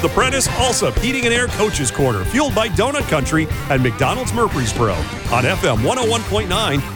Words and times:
The 0.00 0.08
Prentice 0.08 0.48
Alsop 0.48 0.96
Heating 0.96 1.26
and 1.26 1.34
Air 1.34 1.46
Coaches 1.48 1.90
Corner, 1.90 2.24
fueled 2.24 2.54
by 2.54 2.70
Donut 2.70 3.06
Country 3.10 3.46
and 3.68 3.82
McDonald's 3.82 4.32
Murfreesboro 4.32 4.94
on 4.94 5.44
FM 5.44 5.76
101.9 5.82 6.48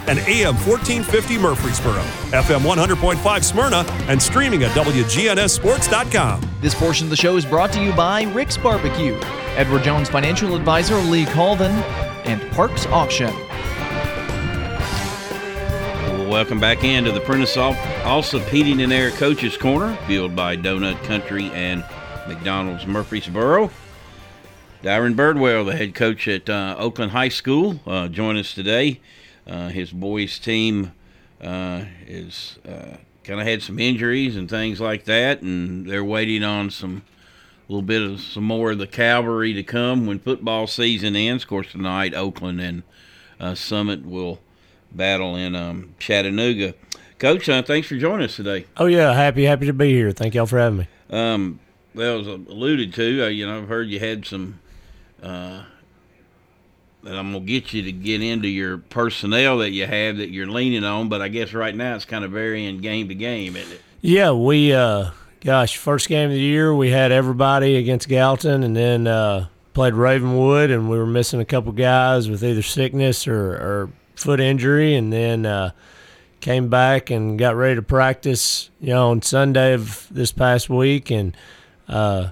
and 0.08 0.18
AM 0.20 0.54
1450 0.54 1.36
Murfreesboro, 1.36 2.00
FM 2.30 2.60
100.5 2.60 3.44
Smyrna, 3.44 3.84
and 4.08 4.22
streaming 4.22 4.62
at 4.62 4.70
WGNSSports.com. 4.70 6.40
This 6.62 6.74
portion 6.74 7.04
of 7.04 7.10
the 7.10 7.16
show 7.16 7.36
is 7.36 7.44
brought 7.44 7.72
to 7.72 7.84
you 7.84 7.92
by 7.92 8.22
Rick's 8.22 8.56
Barbecue, 8.56 9.18
Edward 9.54 9.82
Jones 9.82 10.08
Financial 10.08 10.56
Advisor 10.56 10.96
Lee 10.96 11.26
Colvin, 11.26 11.72
and 12.24 12.40
Parks 12.52 12.86
Auction. 12.86 13.34
Welcome 16.26 16.58
back 16.58 16.84
into 16.84 17.12
the 17.12 17.20
Prentice 17.20 17.58
Alsop 17.58 18.48
Heating 18.48 18.80
and 18.80 18.94
Air 18.94 19.10
Coaches 19.10 19.58
Corner, 19.58 19.94
fueled 20.06 20.34
by 20.34 20.56
Donut 20.56 21.04
Country 21.04 21.50
and 21.50 21.84
McDonald's 22.28 22.86
Murfreesboro. 22.86 23.70
Dyron 24.82 25.14
Birdwell, 25.14 25.64
the 25.64 25.76
head 25.76 25.94
coach 25.94 26.28
at 26.28 26.48
uh, 26.50 26.76
Oakland 26.78 27.12
High 27.12 27.30
School, 27.30 27.80
uh, 27.86 28.08
join 28.08 28.36
us 28.36 28.52
today. 28.52 29.00
Uh, 29.46 29.68
his 29.68 29.90
boys' 29.92 30.38
team 30.38 30.92
uh, 31.40 31.84
is 32.06 32.58
uh, 32.68 32.96
kind 33.22 33.40
of 33.40 33.46
had 33.46 33.62
some 33.62 33.78
injuries 33.78 34.36
and 34.36 34.48
things 34.48 34.80
like 34.80 35.04
that, 35.04 35.42
and 35.42 35.88
they're 35.88 36.04
waiting 36.04 36.44
on 36.44 36.70
some 36.70 37.02
a 37.68 37.72
little 37.72 37.82
bit 37.82 38.02
of 38.02 38.20
some 38.20 38.44
more 38.44 38.72
of 38.72 38.78
the 38.78 38.86
cavalry 38.86 39.54
to 39.54 39.62
come 39.62 40.06
when 40.06 40.18
football 40.18 40.66
season 40.66 41.16
ends. 41.16 41.44
Of 41.44 41.48
course, 41.48 41.72
tonight 41.72 42.14
Oakland 42.14 42.60
and 42.60 42.82
uh, 43.40 43.54
Summit 43.54 44.04
will 44.04 44.40
battle 44.92 45.34
in 45.34 45.54
um, 45.56 45.94
Chattanooga. 45.98 46.74
Coach, 47.18 47.48
uh, 47.48 47.62
thanks 47.62 47.88
for 47.88 47.96
joining 47.96 48.26
us 48.26 48.36
today. 48.36 48.66
Oh 48.76 48.86
yeah, 48.86 49.14
happy 49.14 49.44
happy 49.44 49.66
to 49.66 49.72
be 49.72 49.92
here. 49.92 50.12
Thank 50.12 50.34
y'all 50.34 50.46
for 50.46 50.58
having 50.58 50.80
me. 50.80 50.88
Um, 51.10 51.60
well, 51.94 52.20
as 52.20 52.26
alluded 52.26 52.94
to, 52.94 53.24
uh, 53.24 53.28
you 53.28 53.46
know, 53.46 53.58
I've 53.58 53.68
heard 53.68 53.88
you 53.88 54.00
had 54.00 54.26
some. 54.26 54.60
Uh, 55.22 55.64
that 57.04 57.16
I'm 57.16 57.32
gonna 57.32 57.44
get 57.44 57.72
you 57.72 57.82
to 57.82 57.92
get 57.92 58.22
into 58.22 58.48
your 58.48 58.78
personnel 58.78 59.58
that 59.58 59.70
you 59.70 59.86
have 59.86 60.16
that 60.16 60.30
you're 60.30 60.46
leaning 60.46 60.84
on, 60.84 61.08
but 61.08 61.20
I 61.20 61.28
guess 61.28 61.52
right 61.52 61.74
now 61.74 61.94
it's 61.94 62.06
kind 62.06 62.24
of 62.24 62.32
varying 62.32 62.78
game 62.78 63.08
to 63.08 63.14
game, 63.14 63.56
isn't 63.56 63.72
it? 63.72 63.82
Yeah, 64.00 64.32
we, 64.32 64.72
uh, 64.72 65.10
gosh, 65.40 65.76
first 65.76 66.08
game 66.08 66.30
of 66.30 66.34
the 66.34 66.40
year 66.40 66.74
we 66.74 66.90
had 66.90 67.12
everybody 67.12 67.76
against 67.76 68.08
Gallatin, 68.08 68.62
and 68.62 68.74
then 68.74 69.06
uh, 69.06 69.48
played 69.74 69.94
Ravenwood, 69.94 70.70
and 70.70 70.88
we 70.88 70.98
were 70.98 71.06
missing 71.06 71.40
a 71.40 71.44
couple 71.44 71.72
guys 71.72 72.28
with 72.28 72.42
either 72.42 72.62
sickness 72.62 73.28
or, 73.28 73.52
or 73.52 73.90
foot 74.14 74.40
injury, 74.40 74.94
and 74.94 75.12
then 75.12 75.44
uh, 75.44 75.72
came 76.40 76.68
back 76.68 77.10
and 77.10 77.38
got 77.38 77.54
ready 77.56 77.74
to 77.74 77.82
practice, 77.82 78.70
you 78.80 78.88
know, 78.88 79.10
on 79.10 79.20
Sunday 79.20 79.74
of 79.74 80.06
this 80.10 80.32
past 80.32 80.70
week, 80.70 81.10
and 81.10 81.36
uh, 81.88 82.30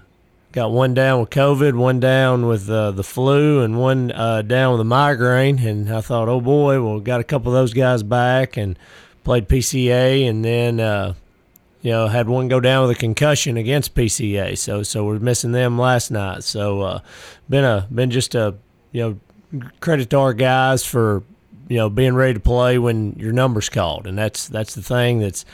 got 0.53 0.70
one 0.70 0.95
down 0.95 1.20
with 1.20 1.31
COVID, 1.31 1.75
one 1.75 2.00
down 2.00 2.47
with 2.47 2.69
uh, 2.70 2.91
the 2.91 3.03
flu, 3.03 3.62
and 3.62 3.78
one 3.78 4.12
uh, 4.12 4.42
down 4.42 4.72
with 4.72 4.81
a 4.81 4.84
migraine. 4.84 5.58
And 5.58 5.92
I 5.92 6.00
thought, 6.00 6.28
oh 6.28 6.41
boy, 6.41 6.83
well, 6.83 7.00
got 7.00 7.20
a 7.20 7.25
couple 7.25 7.53
of 7.53 7.55
those 7.55 7.73
guys 7.73 8.03
back 8.03 8.56
and 8.56 8.78
played 9.25 9.48
PCA, 9.48 10.28
and 10.28 10.45
then 10.45 10.80
uh, 10.80 11.14
you 11.80 11.91
know 11.91 12.08
had 12.08 12.28
one 12.28 12.48
go 12.48 12.61
down 12.61 12.86
with 12.86 12.97
a 12.97 13.00
concussion 13.00 13.56
against 13.56 13.95
PCA. 13.95 14.56
So 14.56 14.83
so 14.83 15.05
we're 15.05 15.19
missing 15.19 15.53
them 15.53 15.78
last 15.78 16.11
night. 16.11 16.45
So 16.45 16.83
uh, 16.83 17.00
been 17.48 17.64
a 17.64 17.89
been 17.92 18.11
just 18.11 18.34
a 18.34 18.55
you 18.92 19.03
know 19.03 19.62
credit 19.80 20.11
to 20.11 20.19
our 20.19 20.34
guys 20.34 20.84
for 20.84 21.23
you 21.69 21.77
know 21.77 21.89
being 21.89 22.14
ready 22.14 22.34
to 22.34 22.41
play 22.41 22.78
when 22.78 23.14
your 23.14 23.33
number's 23.33 23.69
called, 23.69 24.06
and 24.06 24.17
that's 24.17 24.48
that's 24.48 24.75
the 24.75 24.83
thing 24.83 25.19
that's 25.19 25.45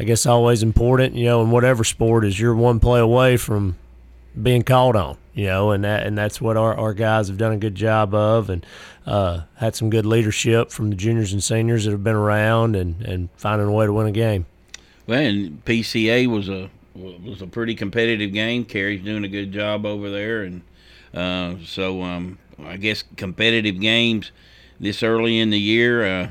I 0.00 0.04
guess 0.04 0.24
always 0.24 0.62
important. 0.62 1.14
You 1.14 1.26
know, 1.26 1.42
in 1.42 1.50
whatever 1.50 1.84
sport 1.84 2.24
is 2.24 2.40
you're 2.40 2.54
one 2.54 2.80
play 2.80 3.00
away 3.00 3.36
from 3.36 3.76
being 4.40 4.62
called 4.62 4.96
on. 4.96 5.18
You 5.34 5.48
know, 5.48 5.72
and 5.72 5.84
that 5.84 6.06
and 6.06 6.16
that's 6.16 6.40
what 6.40 6.56
our, 6.56 6.74
our 6.74 6.94
guys 6.94 7.28
have 7.28 7.36
done 7.36 7.52
a 7.52 7.58
good 7.58 7.74
job 7.74 8.14
of, 8.14 8.48
and 8.48 8.64
uh, 9.04 9.42
had 9.56 9.76
some 9.76 9.90
good 9.90 10.06
leadership 10.06 10.70
from 10.70 10.88
the 10.88 10.96
juniors 10.96 11.34
and 11.34 11.44
seniors 11.44 11.84
that 11.84 11.90
have 11.90 12.02
been 12.02 12.16
around, 12.16 12.76
and, 12.76 13.02
and 13.02 13.28
finding 13.36 13.68
a 13.68 13.72
way 13.72 13.84
to 13.84 13.92
win 13.92 14.06
a 14.06 14.12
game. 14.12 14.46
Well, 15.06 15.20
and 15.20 15.62
PCA 15.66 16.26
was 16.28 16.48
a 16.48 16.70
was 16.94 17.42
a 17.42 17.46
pretty 17.46 17.74
competitive 17.74 18.32
game. 18.32 18.64
Carrie's 18.64 19.04
doing 19.04 19.24
a 19.24 19.28
good 19.28 19.52
job 19.52 19.84
over 19.84 20.08
there, 20.10 20.44
and 20.44 20.62
uh, 21.12 21.56
so 21.62 22.02
um, 22.02 22.38
I 22.58 22.78
guess 22.78 23.04
competitive 23.16 23.78
games 23.80 24.32
this 24.80 25.02
early 25.02 25.38
in 25.38 25.50
the 25.50 25.60
year, 25.60 26.04
uh, 26.06 26.28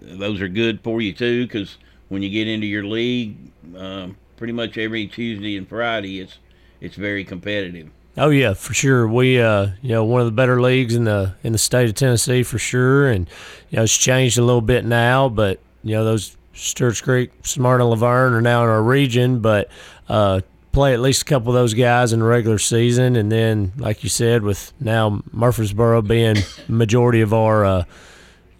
those 0.00 0.40
are 0.40 0.48
good 0.48 0.80
for 0.80 1.00
you 1.00 1.12
too, 1.12 1.46
because 1.46 1.78
when 2.12 2.22
you 2.22 2.28
get 2.28 2.46
into 2.46 2.66
your 2.66 2.84
league, 2.84 3.38
um, 3.74 4.16
pretty 4.36 4.52
much 4.52 4.76
every 4.76 5.06
Tuesday 5.06 5.56
and 5.56 5.66
Friday, 5.66 6.20
it's 6.20 6.36
it's 6.78 6.94
very 6.94 7.24
competitive. 7.24 7.88
Oh 8.18 8.28
yeah, 8.28 8.52
for 8.52 8.74
sure. 8.74 9.08
We 9.08 9.40
uh, 9.40 9.68
you 9.80 9.88
know, 9.88 10.04
one 10.04 10.20
of 10.20 10.26
the 10.26 10.32
better 10.32 10.60
leagues 10.60 10.94
in 10.94 11.04
the 11.04 11.34
in 11.42 11.52
the 11.52 11.58
state 11.58 11.88
of 11.88 11.94
Tennessee 11.94 12.42
for 12.42 12.58
sure, 12.58 13.08
and 13.08 13.26
you 13.70 13.76
know, 13.76 13.84
it's 13.84 13.96
changed 13.96 14.36
a 14.36 14.42
little 14.42 14.60
bit 14.60 14.84
now, 14.84 15.30
but 15.30 15.58
you 15.82 15.94
know, 15.94 16.04
those 16.04 16.36
Stewart's 16.52 17.00
Creek, 17.00 17.30
Smyrna, 17.44 17.86
La 17.86 17.96
Vergne 17.96 18.34
are 18.34 18.42
now 18.42 18.62
in 18.62 18.68
our 18.68 18.82
region, 18.82 19.40
but 19.40 19.70
uh, 20.10 20.42
play 20.70 20.92
at 20.92 21.00
least 21.00 21.22
a 21.22 21.24
couple 21.24 21.48
of 21.48 21.54
those 21.54 21.72
guys 21.72 22.12
in 22.12 22.20
the 22.20 22.26
regular 22.26 22.58
season, 22.58 23.16
and 23.16 23.32
then, 23.32 23.72
like 23.78 24.04
you 24.04 24.10
said, 24.10 24.42
with 24.42 24.74
now 24.78 25.22
Murfreesboro 25.32 26.02
being 26.02 26.36
majority 26.68 27.22
of 27.22 27.32
our 27.32 27.64
uh, 27.64 27.84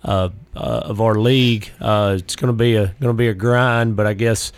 uh, 0.05 0.31
uh, 0.57 0.59
of 0.59 1.01
our 1.01 1.15
league, 1.15 1.71
uh, 1.81 2.17
it's 2.19 2.37
going 2.37 2.49
to 2.49 2.57
be 2.57 2.77
a 2.77 2.87
going 3.01 3.15
to 3.15 3.15
be 3.15 3.29
a 3.29 3.35
grind. 3.35 3.97
But 3.97 4.07
I 4.07 4.15
guess 4.15 4.53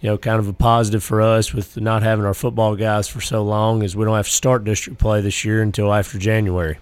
you 0.00 0.08
know, 0.08 0.16
kind 0.16 0.38
of 0.38 0.48
a 0.48 0.52
positive 0.52 1.02
for 1.02 1.20
us 1.20 1.52
with 1.52 1.76
not 1.78 2.02
having 2.02 2.24
our 2.24 2.34
football 2.34 2.74
guys 2.74 3.08
for 3.08 3.20
so 3.20 3.42
long, 3.42 3.82
is 3.82 3.96
we 3.96 4.04
don't 4.04 4.16
have 4.16 4.26
to 4.26 4.32
start 4.32 4.64
district 4.64 4.98
play 4.98 5.20
this 5.20 5.44
year 5.44 5.62
until 5.62 5.92
after 5.92 6.18
January. 6.18 6.78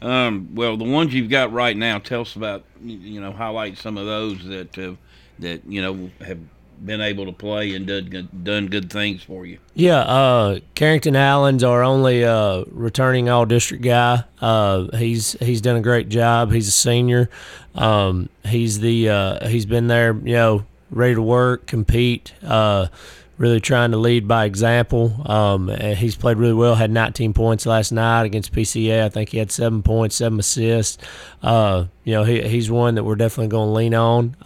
Um, 0.00 0.48
well, 0.54 0.76
the 0.76 0.84
ones 0.84 1.12
you've 1.12 1.30
got 1.30 1.52
right 1.52 1.76
now, 1.76 1.98
tell 1.98 2.22
us 2.22 2.36
about 2.36 2.64
you 2.82 3.20
know 3.20 3.32
highlight 3.32 3.78
some 3.78 3.96
of 3.96 4.06
those 4.06 4.44
that 4.46 4.78
uh, 4.78 4.94
that 5.38 5.64
you 5.66 5.82
know 5.82 6.10
have 6.24 6.38
been 6.84 7.00
able 7.00 7.26
to 7.26 7.32
play 7.32 7.74
and 7.74 7.86
done 7.86 8.28
done 8.42 8.66
good 8.66 8.90
things 8.90 9.22
for 9.22 9.46
you. 9.46 9.58
Yeah, 9.74 10.00
uh, 10.00 10.60
Carrington 10.74 11.16
Allen's 11.16 11.64
our 11.64 11.82
only 11.82 12.24
uh, 12.24 12.64
returning 12.70 13.28
all 13.28 13.46
district 13.46 13.82
guy. 13.82 14.24
Uh, 14.40 14.96
he's 14.96 15.32
he's 15.40 15.60
done 15.60 15.76
a 15.76 15.80
great 15.80 16.08
job. 16.08 16.52
He's 16.52 16.68
a 16.68 16.72
senior. 16.72 17.30
Um, 17.74 18.28
he's 18.44 18.80
the 18.80 19.08
uh, 19.08 19.48
he's 19.48 19.66
been 19.66 19.88
there, 19.88 20.14
you 20.14 20.34
know, 20.34 20.66
ready 20.90 21.14
to 21.14 21.22
work, 21.22 21.66
compete. 21.66 22.32
Uh, 22.42 22.88
really 23.36 23.60
trying 23.60 23.92
to 23.92 23.96
lead 23.96 24.26
by 24.26 24.44
example. 24.44 25.22
Um, 25.30 25.68
he's 25.68 26.16
played 26.16 26.38
really 26.38 26.54
well. 26.54 26.74
Had 26.74 26.90
19 26.90 27.32
points 27.32 27.66
last 27.66 27.92
night 27.92 28.24
against 28.24 28.52
PCA. 28.52 29.04
I 29.04 29.08
think 29.08 29.28
he 29.30 29.38
had 29.38 29.52
seven 29.52 29.82
points, 29.82 30.16
seven 30.16 30.40
assists. 30.40 30.98
Uh, 31.40 31.84
you 32.02 32.14
know, 32.14 32.24
he, 32.24 32.42
he's 32.48 32.68
one 32.68 32.96
that 32.96 33.04
we're 33.04 33.14
definitely 33.14 33.48
going 33.48 33.68
to 33.68 33.72
lean 33.72 33.94
on. 33.94 34.36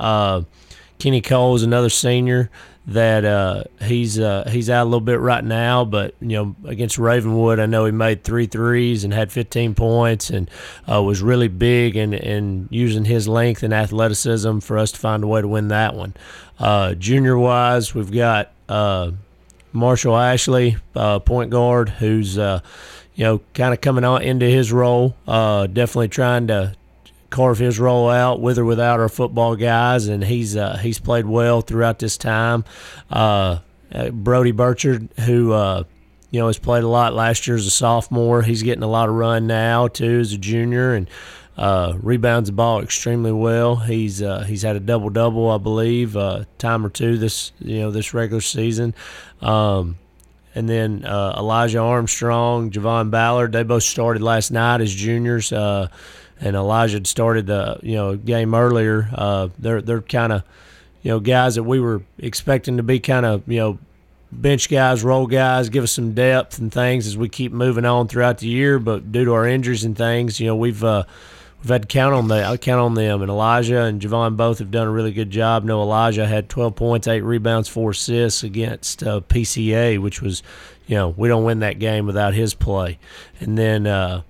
Kenny 1.03 1.21
Cole 1.21 1.57
is 1.57 1.65
another 1.65 1.91
senior 1.91 2.49
that 2.87 3.25
uh, 3.25 3.65
he's 3.81 4.21
uh, 4.21 4.49
he's 4.49 4.71
out 4.71 4.85
a 4.85 4.85
little 4.85 5.01
bit 5.01 5.19
right 5.19 5.43
now, 5.43 5.85
but 5.85 6.15
you 6.21 6.37
know 6.37 6.55
against 6.65 6.97
Ravenwood, 6.97 7.59
I 7.59 7.67
know 7.67 7.87
he 7.87 7.91
made 7.91 8.23
three 8.23 8.47
threes 8.47 9.03
and 9.03 9.13
had 9.13 9.33
15 9.33 9.75
points 9.75 10.31
and 10.31 10.49
uh, 10.89 11.03
was 11.03 11.21
really 11.21 11.49
big 11.49 11.97
and 11.97 12.15
and 12.15 12.69
using 12.71 13.05
his 13.05 13.27
length 13.27 13.65
and 13.65 13.75
athleticism 13.75 14.61
for 14.61 14.79
us 14.79 14.93
to 14.93 14.99
find 15.01 15.25
a 15.25 15.27
way 15.27 15.41
to 15.41 15.49
win 15.49 15.67
that 15.69 15.97
one. 15.97 16.15
Uh, 16.61 16.95
junior 16.95 17.37
wise, 17.37 17.97
we've 17.97 18.13
got 18.13 18.53
uh, 18.69 19.11
Marshall 19.73 20.17
Ashley, 20.17 20.77
uh, 20.95 21.19
point 21.19 21.51
guard, 21.51 21.89
who's 21.89 22.37
you 22.37 22.61
know 23.25 23.41
kind 23.55 23.75
of 23.75 23.81
coming 23.81 24.05
on 24.05 24.23
into 24.23 24.47
his 24.47 24.73
role, 24.73 25.17
definitely 25.27 26.11
trying 26.11 26.47
to 26.47 26.77
carve 27.33 27.59
his 27.59 27.81
role 27.81 28.09
out 28.09 28.41
with 28.41 28.59
or 28.59 28.65
without 28.65 29.01
our 29.01 29.09
football 29.09 29.57
guys, 29.57 30.07
and 30.07 30.23
he's 30.23 30.57
uh, 30.57 30.77
he's 30.77 31.01
played 31.01 31.27
well 31.27 31.63
throughout 31.63 31.99
this 31.99 32.17
time. 32.17 32.65
Uh, 33.11 33.59
uh, 33.93 34.11
Brody 34.11 34.53
Burchard, 34.53 35.09
who 35.21 35.53
uh, 35.53 35.83
you 36.31 36.39
know 36.39 36.47
has 36.47 36.59
played 36.59 36.85
a 36.85 36.89
lot 36.89 37.15
last 37.15 37.47
year 37.47 37.57
as 37.57 37.67
a 37.67 37.71
sophomore, 37.71 38.43
he's 38.43 38.63
getting 38.63 38.85
a 38.85 38.89
lot 38.89 39.09
of 39.09 39.17
run 39.17 39.47
now 39.47 39.89
too 39.89 40.21
as 40.21 40.33
a 40.33 40.39
junior, 40.39 40.95
and 40.95 41.11
uh, 41.57 41.95
rebounds 42.01 42.49
the 42.49 42.53
ball 42.53 42.83
extremely 42.83 43.33
well. 43.33 43.77
He's 43.77 44.23
uh, 44.23 44.45
he's 44.45 44.63
had 44.63 44.77
a 44.77 44.81
double 44.81 45.11
double, 45.11 45.51
I 45.51 45.59
believe, 45.59 46.17
time 46.59 46.87
or 46.87 46.91
two 46.91 47.19
this 47.19 47.53
you 47.59 47.81
know 47.81 47.91
this 47.91 48.15
regular 48.15 48.43
season. 48.43 48.95
Um, 49.41 49.99
and 50.55 50.69
then 50.69 51.03
Elijah 51.07 51.79
Armstrong, 51.79 52.71
Javon 52.71 53.11
Ballard, 53.11 53.53
they 53.53 53.63
both 53.63 53.85
started 53.85 54.23
last 54.23 54.51
night 54.51 54.83
as 54.83 54.95
juniors 54.95 55.51
and 56.43 56.57
Elijah 56.57 56.97
had 56.97 57.07
started 57.07 57.47
the 57.47 57.79
you 57.83 57.95
know 57.95 58.17
game 58.17 58.55
earlier. 58.55 59.09
Uh, 59.15 59.49
they're 59.59 59.81
they're 59.81 60.03
kind 60.03 60.33
of 60.33 60.43
you 61.03 61.11
know 61.11 61.21
guys 61.21 61.55
that 61.55 61.63
we 61.63 61.81
were 61.81 62.03
expecting 62.19 62.77
to 62.77 62.83
be 62.83 63.01
kind 63.01 63.25
of 63.25 63.47
you 63.47 63.59
know 63.59 63.79
bench 64.31 64.69
guys, 64.69 65.05
role 65.05 65.27
guys, 65.27 65.69
give 65.69 65.85
us 65.85 65.93
some 65.93 66.15
depth 66.15 66.59
and 66.59 66.73
things 66.73 67.07
as 67.07 67.17
we 67.17 67.29
keep 67.29 67.53
moving 67.53 67.85
on 67.85 68.09
throughout 68.09 68.39
the 68.39 68.49
year. 68.49 68.79
But 68.79 69.13
due 69.13 69.25
to 69.25 69.33
our 69.33 69.47
injuries 69.47 69.85
and 69.85 69.97
things, 69.97 70.41
you 70.41 70.47
know 70.49 70.57
we've 70.57 70.83
uh, 70.83 71.05
we've 71.63 71.71
had 71.71 71.83
to 71.83 71.89
count 71.89 72.15
on 72.15 72.29
the 72.29 72.59
count 72.61 72.81
on 72.81 72.95
them. 72.95 73.23
And 73.23 73.31
Elijah 73.31 73.83
and 73.83 74.01
Javon 74.01 74.37
both 74.37 74.59
have 74.59 74.71
done 74.71 74.89
a 74.89 74.91
really 74.91 75.13
good 75.13 75.31
job. 75.31 75.65
No, 75.65 75.81
Elijah 75.81 76.27
had 76.27 76.49
12 76.49 76.75
points, 76.75 77.07
eight 77.07 77.23
rebounds, 77.23 77.69
four 77.69 77.91
assists 77.91 78.43
against 78.43 79.03
uh, 79.03 79.21
PCA, 79.21 80.01
which 80.01 80.21
was, 80.21 80.43
you 80.87 80.97
know, 80.97 81.11
we 81.11 81.29
don't 81.29 81.45
win 81.45 81.61
that 81.61 81.79
game 81.79 82.07
without 82.07 82.35
his 82.35 82.55
play. 82.55 82.99
And 83.39 83.57
then, 83.57 83.87
uh, 83.87 84.23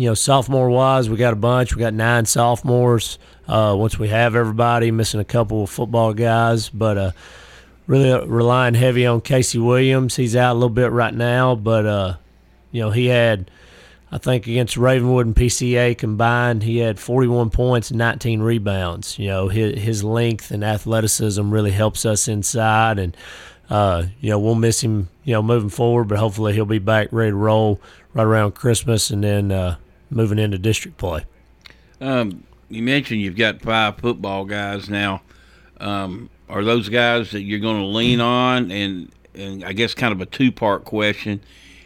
you 0.00 0.06
know, 0.06 0.14
sophomore 0.14 0.70
wise, 0.70 1.10
we 1.10 1.18
got 1.18 1.34
a 1.34 1.36
bunch. 1.36 1.76
We 1.76 1.80
got 1.80 1.92
nine 1.92 2.24
sophomores. 2.24 3.18
Uh, 3.46 3.74
once 3.78 3.98
we 3.98 4.08
have 4.08 4.34
everybody, 4.34 4.90
missing 4.90 5.20
a 5.20 5.24
couple 5.24 5.64
of 5.64 5.68
football 5.68 6.14
guys, 6.14 6.70
but 6.70 6.96
uh, 6.96 7.10
really 7.86 8.26
relying 8.26 8.72
heavy 8.72 9.04
on 9.04 9.20
Casey 9.20 9.58
Williams. 9.58 10.16
He's 10.16 10.34
out 10.34 10.52
a 10.52 10.54
little 10.54 10.70
bit 10.70 10.90
right 10.90 11.12
now, 11.12 11.54
but 11.54 11.84
uh, 11.84 12.14
you 12.72 12.80
know, 12.80 12.90
he 12.90 13.08
had 13.08 13.50
I 14.10 14.16
think 14.16 14.46
against 14.46 14.78
Ravenwood 14.78 15.26
and 15.26 15.36
PCA 15.36 15.98
combined, 15.98 16.62
he 16.62 16.78
had 16.78 16.98
41 16.98 17.50
points 17.50 17.90
and 17.90 17.98
19 17.98 18.40
rebounds. 18.40 19.18
You 19.18 19.28
know, 19.28 19.48
his, 19.48 19.82
his 19.82 20.02
length 20.02 20.50
and 20.50 20.64
athleticism 20.64 21.50
really 21.50 21.72
helps 21.72 22.06
us 22.06 22.26
inside, 22.26 22.98
and 22.98 23.14
uh, 23.68 24.04
you 24.22 24.30
know 24.30 24.38
we'll 24.38 24.54
miss 24.54 24.80
him. 24.80 25.10
You 25.24 25.34
know, 25.34 25.42
moving 25.42 25.68
forward, 25.68 26.08
but 26.08 26.18
hopefully 26.18 26.54
he'll 26.54 26.64
be 26.64 26.78
back 26.78 27.08
ready 27.12 27.32
to 27.32 27.36
roll 27.36 27.82
right 28.14 28.24
around 28.24 28.52
Christmas, 28.52 29.10
and 29.10 29.22
then 29.22 29.52
uh, 29.52 29.76
moving 30.10 30.38
into 30.38 30.58
district 30.58 30.98
play. 30.98 31.24
Um, 32.00 32.44
you 32.68 32.82
mentioned 32.82 33.20
you've 33.20 33.36
got 33.36 33.60
five 33.60 33.98
football 33.98 34.44
guys 34.44 34.90
now. 34.90 35.22
Um, 35.78 36.30
are 36.48 36.64
those 36.64 36.88
guys 36.88 37.30
that 37.30 37.42
you're 37.42 37.60
going 37.60 37.80
to 37.80 37.86
lean 37.86 38.20
on? 38.20 38.70
And 38.70 39.10
and 39.34 39.64
I 39.64 39.72
guess 39.72 39.94
kind 39.94 40.12
of 40.12 40.20
a 40.20 40.26
two 40.26 40.52
part 40.52 40.84
question 40.84 41.40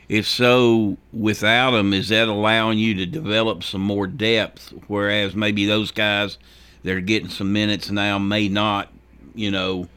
if 0.09 0.27
so, 0.29 0.97
without 1.13 1.71
them, 1.71 1.95
is 1.95 2.09
that 2.11 2.29
allowing 2.29 2.79
you 2.79 2.95
to 2.95 3.07
develop 3.07 3.65
some 3.65 3.81
more 3.81 4.07
depth? 4.07 4.73
Whereas 4.87 5.35
maybe 5.35 5.65
those 5.65 5.91
guys 5.91 6.39
that 6.83 6.95
are 6.95 7.01
getting 7.01 7.31
some 7.31 7.53
minutes 7.53 7.91
now 7.91 8.19
may 8.19 8.49
not, 8.49 8.93
you 9.35 9.51
know, 9.51 9.89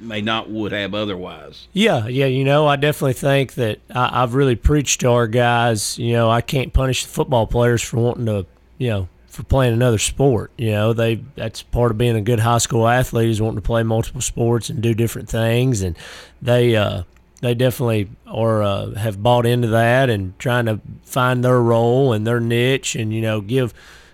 may 0.00 0.20
not 0.20 0.50
would 0.50 0.72
have 0.72 0.94
otherwise. 0.94 1.68
Yeah, 1.72 2.06
yeah, 2.06 2.26
you 2.26 2.44
know, 2.44 2.66
I 2.66 2.76
definitely 2.76 3.14
think 3.14 3.54
that 3.54 3.80
I, 3.94 4.20
have 4.20 4.34
really 4.34 4.56
preached 4.56 5.00
to 5.00 5.10
our 5.10 5.26
guys. 5.26 5.98
You 5.98 6.12
know, 6.12 6.30
I 6.30 6.40
can't 6.40 6.72
punish 6.72 7.04
the 7.04 7.10
football 7.10 7.46
players 7.46 7.82
for 7.82 7.98
wanting 7.98 8.26
to, 8.26 8.46
you 8.78 8.88
know, 8.88 9.08
for 9.28 9.42
playing 9.42 9.72
another 9.72 9.98
sport. 9.98 10.50
You 10.56 10.72
know, 10.72 10.92
they 10.92 11.22
that's 11.36 11.62
part 11.62 11.90
of 11.90 11.98
being 11.98 12.16
a 12.16 12.20
good 12.20 12.40
high 12.40 12.58
school 12.58 12.88
athlete 12.88 13.28
is 13.30 13.40
wanting 13.40 13.58
to 13.58 13.62
play 13.62 13.82
multiple 13.82 14.20
sports 14.20 14.70
and 14.70 14.82
do 14.82 14.94
different 14.94 15.28
things, 15.28 15.82
and 15.82 15.96
they. 16.40 16.76
uh 16.76 17.02
they 17.40 17.54
definitely 17.54 18.10
are 18.26 18.62
uh, 18.62 18.94
have 18.96 19.22
bought 19.22 19.46
into 19.46 19.68
that 19.68 20.10
and 20.10 20.38
trying 20.38 20.66
to 20.66 20.80
find 21.04 21.42
their 21.42 21.60
role 21.60 22.12
and 22.12 22.26
their 22.26 22.38
niche 22.38 22.94
and 22.94 23.12
you 23.14 23.22
know 23.22 23.40
give 23.40 23.72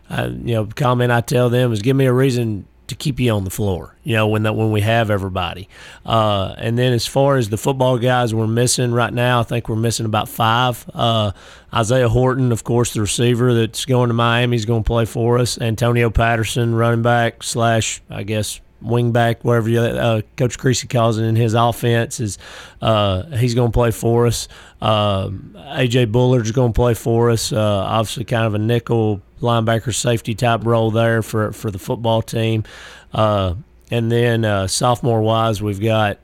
uh, 0.08 0.30
you 0.32 0.54
know 0.54 0.66
comment 0.66 1.10
I 1.10 1.20
tell 1.22 1.50
them 1.50 1.72
is 1.72 1.82
give 1.82 1.96
me 1.96 2.06
a 2.06 2.12
reason 2.12 2.66
to 2.88 2.94
keep 2.94 3.18
you 3.18 3.30
on 3.30 3.44
the 3.44 3.50
floor 3.50 3.96
you 4.02 4.14
know 4.14 4.26
when 4.28 4.42
that 4.42 4.54
when 4.54 4.70
we 4.70 4.80
have 4.80 5.10
everybody 5.10 5.68
uh, 6.04 6.54
and 6.58 6.78
then 6.78 6.92
as 6.92 7.06
far 7.06 7.36
as 7.36 7.48
the 7.48 7.56
football 7.56 7.98
guys 7.98 8.34
we're 8.34 8.46
missing 8.46 8.92
right 8.92 9.12
now 9.12 9.40
I 9.40 9.42
think 9.42 9.68
we're 9.68 9.76
missing 9.76 10.06
about 10.06 10.28
five 10.28 10.88
uh, 10.94 11.32
Isaiah 11.74 12.08
Horton 12.08 12.52
of 12.52 12.64
course 12.64 12.94
the 12.94 13.00
receiver 13.00 13.54
that's 13.54 13.84
going 13.84 14.08
to 14.08 14.14
Miami 14.14 14.56
is 14.56 14.64
going 14.64 14.82
to 14.82 14.86
play 14.86 15.04
for 15.04 15.38
us 15.38 15.60
Antonio 15.60 16.10
Patterson 16.10 16.74
running 16.74 17.02
back 17.02 17.42
slash 17.42 18.02
I 18.10 18.22
guess 18.22 18.60
wingback, 18.82 19.36
whatever 19.42 19.68
you, 19.68 19.80
uh, 19.80 20.22
Coach 20.36 20.58
Creasy 20.58 20.86
calls 20.86 21.18
it 21.18 21.24
in 21.24 21.36
his 21.36 21.54
offense, 21.54 22.20
is 22.20 22.38
uh, 22.80 23.24
he's 23.36 23.54
going 23.54 23.70
to 23.70 23.74
play 23.74 23.90
for 23.90 24.26
us. 24.26 24.48
Uh, 24.80 25.28
AJ 25.28 26.12
Bullard's 26.12 26.52
going 26.52 26.72
to 26.72 26.76
play 26.76 26.94
for 26.94 27.30
us. 27.30 27.52
Uh, 27.52 27.60
obviously, 27.60 28.24
kind 28.24 28.46
of 28.46 28.54
a 28.54 28.58
nickel 28.58 29.22
linebacker 29.40 29.94
safety 29.94 30.34
type 30.34 30.64
role 30.64 30.90
there 30.90 31.22
for 31.22 31.52
for 31.52 31.70
the 31.70 31.78
football 31.78 32.22
team. 32.22 32.64
Uh, 33.12 33.54
and 33.90 34.10
then 34.10 34.44
uh, 34.44 34.66
sophomore 34.66 35.22
wise, 35.22 35.62
we've 35.62 35.80
got 35.80 36.18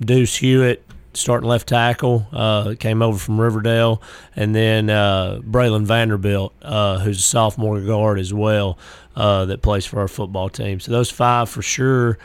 Deuce 0.00 0.36
Hewitt. 0.36 0.84
Starting 1.14 1.48
left 1.48 1.68
tackle, 1.68 2.26
came 2.78 3.02
over 3.02 3.18
from 3.18 3.40
Riverdale, 3.40 4.00
and 4.36 4.54
then 4.54 4.86
Braylon 4.86 5.84
Vanderbilt, 5.84 6.52
who's 6.62 7.18
a 7.18 7.22
sophomore 7.22 7.80
guard 7.80 8.20
as 8.20 8.32
well 8.32 8.78
uh, 9.16 9.44
that 9.46 9.60
plays 9.60 9.84
for 9.84 9.98
our 9.98 10.06
football 10.06 10.48
team. 10.48 10.78
So 10.78 10.92
those 10.92 11.10
five 11.10 11.48
for 11.48 11.62
sure. 11.62 12.18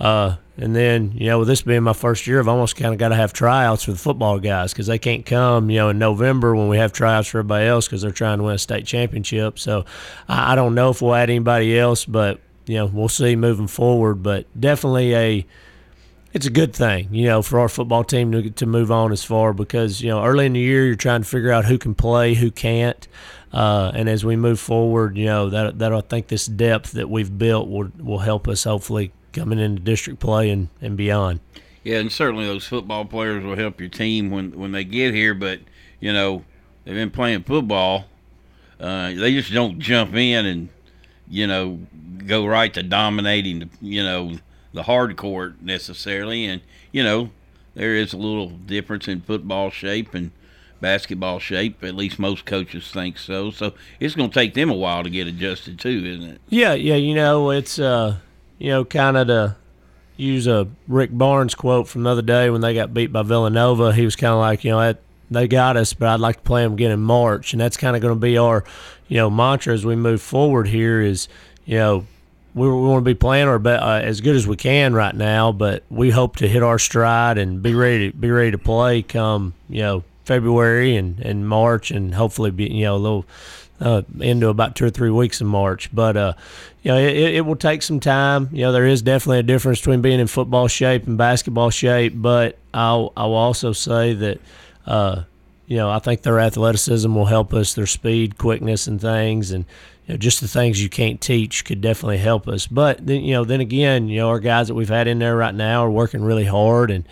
Uh, 0.00 0.36
and 0.56 0.74
then, 0.74 1.12
you 1.14 1.26
know, 1.26 1.38
with 1.38 1.48
this 1.48 1.62
being 1.62 1.82
my 1.82 1.92
first 1.92 2.26
year, 2.26 2.40
I've 2.40 2.48
almost 2.48 2.76
kind 2.76 2.92
of 2.92 2.98
got 2.98 3.08
to 3.08 3.14
have 3.14 3.32
tryouts 3.32 3.84
for 3.84 3.92
the 3.92 3.98
football 3.98 4.38
guys 4.38 4.72
because 4.72 4.86
they 4.86 4.98
can't 4.98 5.26
come, 5.26 5.70
you 5.70 5.76
know, 5.76 5.90
in 5.90 5.98
November 5.98 6.54
when 6.56 6.68
we 6.68 6.78
have 6.78 6.92
tryouts 6.92 7.28
for 7.28 7.38
everybody 7.38 7.66
else 7.66 7.86
because 7.86 8.02
they're 8.02 8.10
trying 8.10 8.38
to 8.38 8.44
win 8.44 8.54
a 8.54 8.58
state 8.58 8.86
championship. 8.86 9.58
So 9.58 9.84
I, 10.28 10.52
I 10.52 10.54
don't 10.54 10.74
know 10.74 10.90
if 10.90 11.02
we'll 11.02 11.14
add 11.14 11.30
anybody 11.30 11.78
else, 11.78 12.04
but, 12.04 12.40
you 12.66 12.76
know, 12.76 12.86
we'll 12.86 13.08
see 13.08 13.36
moving 13.36 13.66
forward. 13.66 14.22
But 14.22 14.46
definitely 14.58 15.14
a 15.14 15.46
it's 16.32 16.46
a 16.46 16.50
good 16.50 16.74
thing, 16.74 17.12
you 17.12 17.26
know, 17.26 17.42
for 17.42 17.58
our 17.58 17.68
football 17.68 18.04
team 18.04 18.30
to, 18.32 18.50
to 18.50 18.66
move 18.66 18.90
on 18.90 19.12
as 19.12 19.24
far 19.24 19.52
because, 19.52 20.00
you 20.00 20.08
know, 20.08 20.24
early 20.24 20.46
in 20.46 20.52
the 20.52 20.60
year 20.60 20.86
you're 20.86 20.94
trying 20.94 21.22
to 21.22 21.28
figure 21.28 21.50
out 21.50 21.64
who 21.64 21.76
can 21.76 21.94
play, 21.94 22.34
who 22.34 22.50
can't. 22.50 23.08
Uh, 23.52 23.90
and 23.94 24.08
as 24.08 24.24
we 24.24 24.36
move 24.36 24.60
forward, 24.60 25.16
you 25.16 25.24
know 25.24 25.50
that 25.50 25.80
that 25.80 25.92
I 25.92 26.00
think 26.02 26.28
this 26.28 26.46
depth 26.46 26.92
that 26.92 27.10
we've 27.10 27.36
built 27.36 27.68
will 27.68 27.90
will 27.98 28.20
help 28.20 28.46
us 28.46 28.64
hopefully 28.64 29.12
coming 29.32 29.58
into 29.58 29.80
district 29.82 30.20
play 30.20 30.50
and, 30.50 30.68
and 30.80 30.96
beyond. 30.96 31.40
Yeah, 31.82 31.98
and 31.98 32.12
certainly 32.12 32.46
those 32.46 32.66
football 32.66 33.04
players 33.04 33.42
will 33.42 33.56
help 33.56 33.80
your 33.80 33.88
team 33.88 34.30
when 34.30 34.52
when 34.52 34.72
they 34.72 34.84
get 34.84 35.14
here. 35.14 35.34
But 35.34 35.60
you 35.98 36.12
know 36.12 36.44
they've 36.84 36.94
been 36.94 37.10
playing 37.10 37.44
football. 37.44 38.06
Uh, 38.78 39.12
they 39.14 39.32
just 39.32 39.52
don't 39.52 39.78
jump 39.78 40.14
in 40.14 40.46
and 40.46 40.68
you 41.28 41.46
know 41.46 41.80
go 42.26 42.46
right 42.46 42.72
to 42.74 42.82
dominating 42.82 43.60
the 43.60 43.68
you 43.80 44.02
know 44.02 44.34
the 44.72 44.82
hard 44.84 45.16
court 45.16 45.62
necessarily. 45.62 46.44
And 46.44 46.60
you 46.92 47.02
know 47.02 47.30
there 47.74 47.94
is 47.94 48.12
a 48.12 48.18
little 48.18 48.50
difference 48.50 49.08
in 49.08 49.22
football 49.22 49.70
shape 49.70 50.14
and 50.14 50.32
basketball 50.80 51.38
shape. 51.38 51.82
At 51.82 51.94
least 51.94 52.18
most 52.18 52.44
coaches 52.44 52.90
think 52.90 53.16
so. 53.16 53.50
So 53.50 53.72
it's 53.98 54.14
going 54.14 54.30
to 54.30 54.34
take 54.34 54.54
them 54.54 54.70
a 54.70 54.74
while 54.74 55.02
to 55.02 55.10
get 55.10 55.26
adjusted 55.26 55.78
too, 55.78 56.02
isn't 56.04 56.30
it? 56.30 56.40
Yeah, 56.48 56.74
yeah. 56.74 56.96
You 56.96 57.14
know, 57.14 57.50
it's 57.50 57.78
uh, 57.78 58.16
you 58.60 58.68
know, 58.68 58.84
kind 58.84 59.16
of 59.16 59.26
to 59.26 59.56
use 60.16 60.46
a 60.46 60.68
Rick 60.86 61.10
Barnes 61.12 61.54
quote 61.54 61.88
from 61.88 62.04
the 62.04 62.10
other 62.10 62.22
day 62.22 62.50
when 62.50 62.60
they 62.60 62.74
got 62.74 62.94
beat 62.94 63.12
by 63.12 63.22
Villanova. 63.22 63.92
He 63.92 64.04
was 64.04 64.14
kind 64.14 64.32
of 64.32 64.38
like, 64.38 64.62
you 64.62 64.70
know, 64.70 64.94
they 65.30 65.48
got 65.48 65.76
us, 65.76 65.94
but 65.94 66.08
I'd 66.08 66.20
like 66.20 66.36
to 66.36 66.42
play 66.42 66.62
them 66.62 66.74
again 66.74 66.90
in 66.90 67.00
March, 67.00 67.52
and 67.52 67.60
that's 67.60 67.76
kind 67.76 67.96
of 67.96 68.02
going 68.02 68.14
to 68.14 68.20
be 68.20 68.36
our, 68.36 68.62
you 69.08 69.16
know, 69.16 69.30
mantra 69.30 69.72
as 69.72 69.84
we 69.84 69.96
move 69.96 70.22
forward. 70.22 70.68
Here 70.68 71.00
is, 71.00 71.26
you 71.64 71.78
know. 71.78 72.06
We, 72.52 72.66
we 72.66 72.74
want 72.74 73.04
to 73.04 73.08
be 73.08 73.14
playing 73.14 73.46
our 73.46 73.60
be- 73.60 73.70
uh, 73.70 74.00
as 74.00 74.20
good 74.20 74.34
as 74.34 74.44
we 74.44 74.56
can 74.56 74.92
right 74.92 75.14
now, 75.14 75.52
but 75.52 75.84
we 75.88 76.10
hope 76.10 76.34
to 76.38 76.48
hit 76.48 76.64
our 76.64 76.80
stride 76.80 77.38
and 77.38 77.62
be 77.62 77.74
ready 77.74 78.10
to 78.10 78.16
be 78.16 78.28
ready 78.28 78.50
to 78.50 78.58
play 78.58 79.02
come 79.02 79.54
you 79.68 79.82
know 79.82 80.02
February 80.24 80.96
and, 80.96 81.20
and 81.20 81.48
March, 81.48 81.92
and 81.92 82.12
hopefully 82.12 82.50
be 82.50 82.64
you 82.64 82.86
know 82.86 82.96
a 82.96 82.98
little 82.98 83.24
uh, 83.80 84.02
into 84.20 84.48
about 84.48 84.76
two 84.76 84.84
or 84.84 84.90
three 84.90 85.10
weeks 85.10 85.40
in 85.40 85.46
March. 85.46 85.90
But 85.92 86.16
uh, 86.16 86.32
you 86.82 86.92
know, 86.92 86.98
it, 86.98 87.16
it 87.16 87.46
will 87.46 87.56
take 87.56 87.82
some 87.82 88.00
time. 88.00 88.48
You 88.52 88.62
know, 88.62 88.72
there 88.72 88.86
is 88.86 89.02
definitely 89.02 89.40
a 89.40 89.44
difference 89.44 89.80
between 89.80 90.02
being 90.02 90.20
in 90.20 90.26
football 90.26 90.68
shape 90.68 91.06
and 91.06 91.16
basketball 91.16 91.70
shape. 91.70 92.12
But 92.16 92.58
I'll 92.74 93.12
I 93.16 93.26
will 93.26 93.34
also 93.34 93.72
say 93.72 94.14
that. 94.14 94.40
Uh, 94.86 95.22
you 95.66 95.76
know, 95.76 95.88
I 95.88 96.00
think 96.00 96.22
their 96.22 96.40
athleticism 96.40 97.14
will 97.14 97.26
help 97.26 97.54
us, 97.54 97.74
their 97.74 97.86
speed, 97.86 98.38
quickness, 98.38 98.88
and 98.88 99.00
things, 99.00 99.52
and 99.52 99.64
you 100.10 100.14
know, 100.14 100.18
just 100.18 100.40
the 100.40 100.48
things 100.48 100.82
you 100.82 100.88
can't 100.88 101.20
teach 101.20 101.64
could 101.64 101.80
definitely 101.80 102.18
help 102.18 102.48
us. 102.48 102.66
But 102.66 103.06
then, 103.06 103.22
you 103.22 103.34
know, 103.34 103.44
then 103.44 103.60
again, 103.60 104.08
you 104.08 104.18
know, 104.18 104.30
our 104.30 104.40
guys 104.40 104.66
that 104.66 104.74
we've 104.74 104.88
had 104.88 105.06
in 105.06 105.20
there 105.20 105.36
right 105.36 105.54
now 105.54 105.84
are 105.84 105.90
working 105.90 106.24
really 106.24 106.44
hard 106.44 106.90
and, 106.90 107.04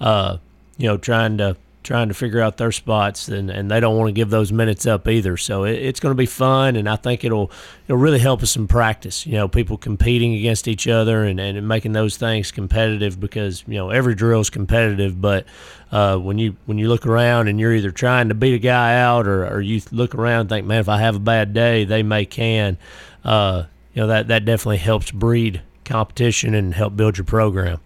uh, 0.00 0.38
you 0.78 0.88
know, 0.88 0.96
trying 0.96 1.36
to 1.36 1.58
trying 1.86 2.08
to 2.08 2.14
figure 2.14 2.40
out 2.40 2.56
their 2.56 2.72
spots, 2.72 3.28
and, 3.28 3.48
and 3.48 3.70
they 3.70 3.78
don't 3.78 3.96
want 3.96 4.08
to 4.08 4.12
give 4.12 4.28
those 4.28 4.50
minutes 4.50 4.86
up 4.86 5.06
either. 5.06 5.36
So 5.36 5.64
it, 5.64 5.76
it's 5.76 6.00
going 6.00 6.10
to 6.10 6.16
be 6.16 6.26
fun, 6.26 6.74
and 6.74 6.88
I 6.88 6.96
think 6.96 7.24
it'll 7.24 7.50
it'll 7.86 8.00
really 8.00 8.18
help 8.18 8.42
us 8.42 8.56
in 8.56 8.66
practice. 8.66 9.24
You 9.24 9.34
know, 9.34 9.48
people 9.48 9.78
competing 9.78 10.34
against 10.34 10.66
each 10.66 10.88
other 10.88 11.24
and, 11.24 11.38
and 11.38 11.66
making 11.66 11.92
those 11.92 12.16
things 12.16 12.50
competitive 12.50 13.20
because 13.20 13.62
you 13.66 13.74
know 13.74 13.90
every 13.90 14.14
drill 14.14 14.40
is 14.40 14.50
competitive, 14.50 15.20
but 15.20 15.46
uh, 15.92 16.18
when 16.18 16.38
you 16.38 16.56
when 16.66 16.76
you 16.76 16.88
look 16.88 17.06
around 17.06 17.48
and 17.48 17.60
you're 17.60 17.72
either 17.72 17.92
trying 17.92 18.28
to 18.28 18.34
beat 18.34 18.54
a 18.54 18.58
guy 18.58 18.98
out 18.98 19.28
or, 19.28 19.46
or 19.46 19.60
you 19.60 19.80
look 19.92 20.14
around 20.14 20.40
and 20.40 20.48
think, 20.48 20.66
man, 20.66 20.80
if 20.80 20.88
I 20.88 20.98
have 20.98 21.16
a 21.16 21.20
bad 21.20 21.54
day, 21.54 21.84
they 21.84 22.02
may 22.02 22.24
can. 22.24 22.76
Uh, 23.24 23.64
you 23.94 24.02
know 24.02 24.08
that 24.08 24.28
that 24.28 24.44
definitely 24.44 24.78
helps 24.78 25.10
breed 25.12 25.62
competition 25.84 26.54
and 26.54 26.74
help 26.74 26.96
build 26.96 27.16
your 27.16 27.24
program. 27.24 27.80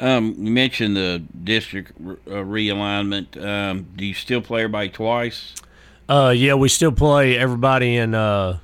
Um, 0.00 0.34
you 0.38 0.50
mentioned 0.50 0.96
the 0.96 1.22
district 1.44 1.92
re- 2.00 2.16
uh, 2.26 2.30
realignment. 2.30 3.42
Um, 3.42 3.86
do 3.94 4.06
you 4.06 4.14
still 4.14 4.40
play 4.40 4.62
everybody 4.62 4.88
twice? 4.88 5.54
Uh, 6.08 6.34
yeah, 6.34 6.54
we 6.54 6.68
still 6.70 6.90
play 6.90 7.36
everybody 7.36 7.96
in 7.96 8.14
uh, 8.14 8.58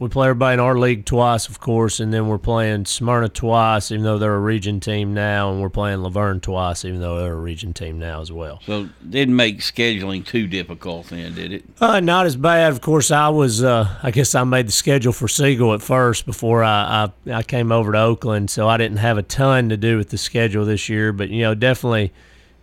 we 0.00 0.08
play 0.08 0.28
everybody 0.28 0.54
in 0.54 0.60
our 0.60 0.78
league 0.78 1.04
twice, 1.04 1.46
of 1.46 1.60
course, 1.60 2.00
and 2.00 2.10
then 2.12 2.26
we're 2.26 2.38
playing 2.38 2.86
Smyrna 2.86 3.28
twice, 3.28 3.92
even 3.92 4.02
though 4.02 4.16
they're 4.16 4.34
a 4.34 4.40
region 4.40 4.80
team 4.80 5.12
now, 5.12 5.52
and 5.52 5.60
we're 5.60 5.68
playing 5.68 6.02
La 6.02 6.08
Vergne 6.08 6.40
twice, 6.40 6.86
even 6.86 7.00
though 7.00 7.18
they're 7.18 7.34
a 7.34 7.36
region 7.36 7.74
team 7.74 7.98
now 7.98 8.22
as 8.22 8.32
well. 8.32 8.60
So 8.64 8.88
didn't 9.06 9.36
make 9.36 9.58
scheduling 9.58 10.24
too 10.24 10.46
difficult 10.46 11.08
then, 11.08 11.34
did 11.34 11.52
it? 11.52 11.64
Uh, 11.78 12.00
not 12.00 12.24
as 12.24 12.34
bad. 12.34 12.72
Of 12.72 12.80
course, 12.80 13.10
I 13.10 13.28
was. 13.28 13.62
Uh, 13.62 13.94
I 14.02 14.10
guess 14.10 14.34
I 14.34 14.42
made 14.44 14.68
the 14.68 14.72
schedule 14.72 15.12
for 15.12 15.28
Siegel 15.28 15.74
at 15.74 15.82
first 15.82 16.24
before 16.24 16.64
I, 16.64 17.10
I 17.26 17.32
I 17.32 17.42
came 17.42 17.70
over 17.70 17.92
to 17.92 17.98
Oakland, 17.98 18.48
so 18.48 18.66
I 18.68 18.78
didn't 18.78 18.98
have 18.98 19.18
a 19.18 19.22
ton 19.22 19.68
to 19.68 19.76
do 19.76 19.98
with 19.98 20.08
the 20.08 20.18
schedule 20.18 20.64
this 20.64 20.88
year. 20.88 21.12
But 21.12 21.28
you 21.28 21.42
know, 21.42 21.54
definitely, 21.54 22.10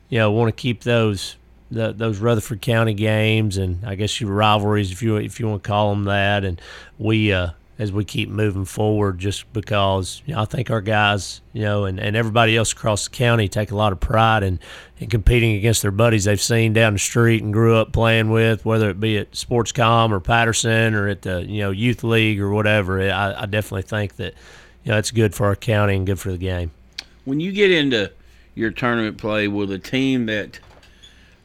you 0.10 0.18
know, 0.18 0.32
want 0.32 0.50
to 0.50 0.60
keep 0.60 0.82
those 0.82 1.36
the, 1.70 1.94
those 1.94 2.20
Rutherford 2.20 2.62
County 2.62 2.94
games 2.94 3.58
and 3.58 3.86
I 3.86 3.96
guess 3.96 4.20
your 4.22 4.32
rivalries, 4.32 4.92
if 4.92 5.02
you 5.02 5.18
if 5.18 5.40
you 5.40 5.48
want 5.48 5.64
to 5.64 5.68
call 5.68 5.90
them 5.90 6.06
that, 6.06 6.44
and 6.46 6.62
we 6.98 7.34
uh, 7.34 7.50
as 7.80 7.92
we 7.92 8.04
keep 8.04 8.30
moving 8.30 8.66
forward, 8.66 9.20
just 9.20 9.52
because 9.54 10.22
you 10.26 10.34
know, 10.34 10.42
I 10.42 10.46
think 10.46 10.72
our 10.72 10.82
guys, 10.82 11.42
you 11.54 11.62
know, 11.62 11.86
and, 11.86 12.00
and 12.00 12.16
everybody 12.16 12.58
else 12.58 12.72
across 12.72 13.08
the 13.08 13.12
county 13.12 13.48
take 13.48 13.72
a 13.72 13.76
lot 13.76 13.92
of 13.92 14.00
pride 14.00 14.44
in, 14.44 14.60
in 14.98 15.10
competing 15.10 15.56
against 15.56 15.84
their 15.84 15.92
buddies 15.92 16.26
they've 16.26 16.42
seen 16.42 16.74
down 16.74 16.94
the 16.94 17.00
street 17.00 17.44
and 17.44 17.54
grew 17.54 17.76
up 17.76 17.92
playing 17.92 18.32
with, 18.32 18.66
whether 18.66 18.90
it 18.90 19.00
be 19.00 19.18
at 19.18 19.32
Sportscom 19.32 20.12
or 20.12 20.20
Patterson 20.20 20.96
or 20.96 21.08
at 21.08 21.22
the 21.22 21.44
you 21.44 21.62
know 21.62 21.72
youth 21.72 22.04
league 22.04 22.40
or 22.40 22.50
whatever. 22.52 23.02
I, 23.02 23.44
I 23.44 23.46
definitely 23.46 23.84
think 23.84 24.16
that 24.16 24.34
you 24.84 24.92
know 24.92 24.98
it's 24.98 25.12
good 25.12 25.36
for 25.36 25.46
our 25.46 25.56
county 25.56 25.96
and 25.96 26.06
good 26.06 26.20
for 26.20 26.32
the 26.32 26.38
game. 26.38 26.72
When 27.26 27.40
you 27.40 27.52
get 27.52 27.72
into 27.72 28.12
your 28.56 28.72
tournament 28.72 29.18
play 29.18 29.48
with 29.48 29.72
a 29.72 29.78
team 29.78 30.26
that 30.26 30.60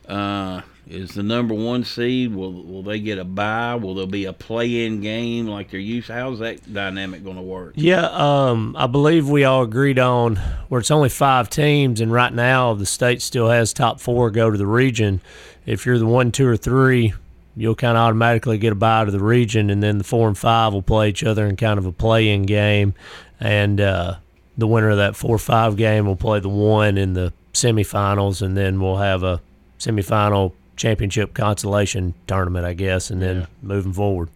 uh, 0.09 0.63
is 0.87 1.15
the 1.15 1.23
number 1.23 1.55
one 1.55 1.85
seed. 1.85 2.35
Will 2.35 2.53
will 2.53 2.83
they 2.83 3.01
get 3.01 3.19
a 3.19 3.25
bye? 3.25 3.75
Will 3.77 3.95
there 3.95 4.07
be 4.07 4.25
a 4.25 4.33
play-in 4.33 5.01
game 5.01 5.47
like 5.47 5.71
they're 5.71 5.81
used? 5.81 6.09
How's 6.09 6.41
that 6.41 6.73
dynamic 6.73 7.25
going 7.25 7.37
to 7.37 7.43
work? 7.43 7.75
Yeah, 7.77 8.07
um, 8.07 8.75
I 8.79 8.87
believe 8.87 9.29
we 9.29 9.45
all 9.45 9.63
agreed 9.63 9.99
on 9.99 10.37
where 10.69 10.81
it's 10.81 10.91
only 10.91 11.09
five 11.09 11.49
teams, 11.49 12.01
and 12.01 12.13
right 12.13 12.33
now 12.33 12.75
the 12.75 12.87
state 12.87 13.23
still 13.23 13.49
has 13.49 13.73
top 13.73 14.01
four 14.01 14.31
go 14.31 14.51
to 14.51 14.59
the 14.59 14.67
region. 14.67 15.21
If 15.65 15.87
you're 15.87 15.99
the 15.99 16.07
one, 16.07 16.33
two, 16.33 16.47
or 16.47 16.57
three, 16.57 17.15
you'll 17.57 17.77
kind 17.77 17.97
of 17.97 18.03
automatically 18.03 18.59
get 18.59 18.73
a 18.73 18.77
bye 18.77 19.05
to 19.05 19.11
the 19.11 19.23
region, 19.23 19.71
and 19.71 19.83
then 19.83 19.99
the 19.99 20.05
four 20.05 20.27
and 20.29 20.37
five 20.37 20.73
will 20.73 20.83
play 20.83 21.09
each 21.09 21.23
other 21.23 21.47
in 21.47 21.57
kind 21.57 21.79
of 21.79 21.87
a 21.87 21.93
play-in 21.93 22.43
game, 22.43 22.95
and 23.39 23.81
uh, 23.81 24.17
the 24.59 24.67
winner 24.67 24.91
of 24.91 24.99
that 24.99 25.17
four-five 25.17 25.77
game 25.77 26.07
will 26.07 26.17
play 26.17 26.41
the 26.41 26.49
one 26.49 26.99
in 26.99 27.15
the 27.15 27.33
semifinals, 27.53 28.43
and 28.43 28.57
then 28.57 28.81
we'll 28.81 28.97
have 28.97 29.23
a 29.23 29.41
semifinal 29.83 30.53
championship 30.77 31.35
consolation 31.35 32.15
tournament, 32.27 32.65
I 32.65 32.75
guess, 32.75 33.11
and 33.11 33.21
then 33.21 33.41
yeah. 33.41 33.47
moving 33.63 33.93
forward. 33.93 34.31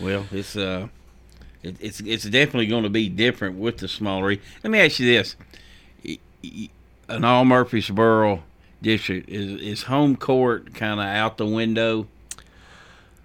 Well, 0.00 0.26
it's 0.30 0.56
uh, 0.56 0.88
it, 1.62 1.76
it's 1.80 2.00
it's 2.00 2.24
definitely 2.24 2.66
going 2.66 2.84
to 2.84 2.90
be 2.90 3.08
different 3.08 3.58
with 3.58 3.78
the 3.78 3.88
smaller. 3.88 4.36
Let 4.62 4.70
me 4.70 4.80
ask 4.80 4.98
you 4.98 5.06
this: 5.06 5.36
an 7.08 7.24
all 7.24 7.44
Murfreesboro 7.44 8.42
district 8.82 9.28
is 9.28 9.60
is 9.60 9.82
home 9.84 10.16
court 10.16 10.74
kind 10.74 11.00
of 11.00 11.06
out 11.06 11.38
the 11.38 11.46
window, 11.46 12.06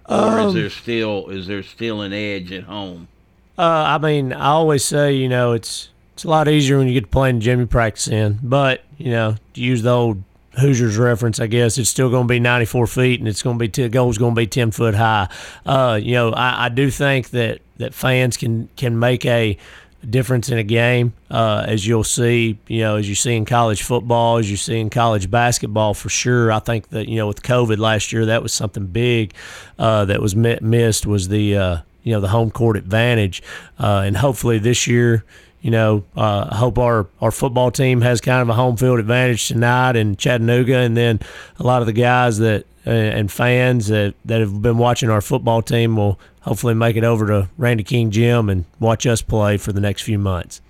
or 0.08 0.40
um, 0.40 0.48
is 0.48 0.54
there 0.54 0.70
still 0.70 1.28
is 1.28 1.46
there 1.46 1.62
still 1.62 2.00
an 2.00 2.12
edge 2.12 2.52
at 2.52 2.64
home? 2.64 3.08
Uh, 3.58 3.84
I 3.86 3.98
mean, 3.98 4.32
I 4.32 4.46
always 4.46 4.84
say, 4.84 5.12
you 5.14 5.28
know, 5.28 5.52
it's 5.52 5.90
it's 6.14 6.24
a 6.24 6.28
lot 6.28 6.48
easier 6.48 6.78
when 6.78 6.88
you 6.88 6.94
get 6.94 7.04
to 7.04 7.10
play 7.10 7.30
in 7.30 7.36
the 7.36 7.42
gym 7.42 7.60
you 7.60 7.66
practice 7.66 8.08
in, 8.08 8.38
but 8.42 8.84
you 8.96 9.10
know, 9.10 9.36
to 9.54 9.60
use 9.60 9.82
the 9.82 9.90
old 9.90 10.22
Hoosiers 10.60 10.96
reference, 10.96 11.40
I 11.40 11.46
guess 11.46 11.78
it's 11.78 11.90
still 11.90 12.10
going 12.10 12.26
to 12.26 12.32
be 12.32 12.40
94 12.40 12.86
feet, 12.86 13.20
and 13.20 13.28
it's 13.28 13.42
going 13.42 13.58
to 13.58 13.68
be 13.68 13.82
the 13.82 13.88
goal's 13.88 14.18
going 14.18 14.34
to 14.34 14.40
be 14.40 14.46
10 14.46 14.70
foot 14.70 14.94
high. 14.94 15.28
Uh, 15.66 15.98
you 16.00 16.14
know, 16.14 16.32
I, 16.32 16.66
I, 16.66 16.68
do 16.68 16.90
think 16.90 17.30
that 17.30 17.60
that 17.78 17.94
fans 17.94 18.36
can 18.36 18.68
can 18.76 18.98
make 18.98 19.26
a 19.26 19.56
difference 20.08 20.48
in 20.48 20.58
a 20.58 20.62
game, 20.62 21.12
uh, 21.30 21.64
as 21.66 21.86
you'll 21.86 22.04
see. 22.04 22.58
You 22.68 22.80
know, 22.80 22.96
as 22.96 23.08
you 23.08 23.14
see 23.14 23.34
in 23.34 23.44
college 23.44 23.82
football, 23.82 24.38
as 24.38 24.50
you 24.50 24.56
see 24.56 24.78
in 24.78 24.90
college 24.90 25.30
basketball, 25.30 25.94
for 25.94 26.08
sure. 26.08 26.52
I 26.52 26.58
think 26.60 26.88
that 26.90 27.08
you 27.08 27.16
know 27.16 27.26
with 27.26 27.42
COVID 27.42 27.78
last 27.78 28.12
year, 28.12 28.26
that 28.26 28.42
was 28.42 28.52
something 28.52 28.86
big 28.86 29.34
uh, 29.78 30.04
that 30.06 30.20
was 30.20 30.36
missed 30.36 31.06
was 31.06 31.28
the 31.28 31.56
uh, 31.56 31.78
you 32.02 32.12
know 32.12 32.20
the 32.20 32.28
home 32.28 32.50
court 32.50 32.76
advantage, 32.76 33.42
uh, 33.78 34.02
and 34.04 34.16
hopefully 34.16 34.58
this 34.58 34.86
year 34.86 35.24
you 35.60 35.70
know, 35.70 36.04
uh, 36.16 36.48
I 36.50 36.56
hope 36.56 36.78
our, 36.78 37.06
our 37.20 37.30
football 37.30 37.70
team 37.70 38.00
has 38.00 38.20
kind 38.20 38.40
of 38.42 38.48
a 38.48 38.54
home 38.54 38.76
field 38.76 38.98
advantage 38.98 39.48
tonight 39.48 39.96
in 39.96 40.16
Chattanooga, 40.16 40.76
and 40.76 40.96
then 40.96 41.20
a 41.58 41.62
lot 41.62 41.82
of 41.82 41.86
the 41.86 41.92
guys 41.92 42.38
that 42.38 42.64
uh, 42.86 42.90
and 42.90 43.30
fans 43.30 43.88
that, 43.88 44.14
that 44.24 44.40
have 44.40 44.62
been 44.62 44.78
watching 44.78 45.10
our 45.10 45.20
football 45.20 45.60
team 45.60 45.96
will 45.96 46.18
hopefully 46.40 46.72
make 46.72 46.96
it 46.96 47.04
over 47.04 47.26
to 47.26 47.48
Randy 47.58 47.84
King 47.84 48.10
Gym 48.10 48.48
and 48.48 48.64
watch 48.78 49.06
us 49.06 49.20
play 49.20 49.58
for 49.58 49.72
the 49.72 49.80
next 49.80 50.02
few 50.02 50.18
months. 50.18 50.62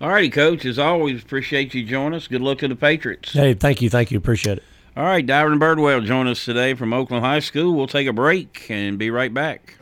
All 0.00 0.08
righty, 0.08 0.30
Coach. 0.30 0.64
As 0.64 0.78
always, 0.78 1.22
appreciate 1.22 1.72
you 1.72 1.84
joining 1.84 2.14
us. 2.14 2.26
Good 2.26 2.42
luck 2.42 2.58
to 2.58 2.68
the 2.68 2.76
Patriots. 2.76 3.32
Hey, 3.32 3.54
thank 3.54 3.80
you, 3.80 3.88
thank 3.88 4.10
you, 4.10 4.18
appreciate 4.18 4.58
it. 4.58 4.64
All 4.96 5.04
right, 5.04 5.24
Dyron 5.24 5.58
Birdwell 5.58 6.04
join 6.04 6.26
us 6.26 6.44
today 6.44 6.74
from 6.74 6.92
Oakland 6.92 7.24
High 7.24 7.40
School. 7.40 7.74
We'll 7.74 7.86
take 7.86 8.06
a 8.06 8.12
break 8.12 8.66
and 8.68 8.98
be 8.98 9.10
right 9.10 9.32
back. 9.32 9.76